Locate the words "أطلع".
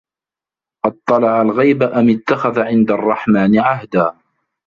0.85-1.41